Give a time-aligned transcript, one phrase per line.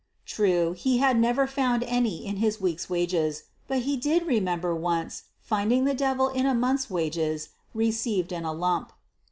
[0.25, 5.25] True, he had never found any in his week's wages, but he did remember once
[5.41, 8.93] finding the devil in a month's wages received in the lump.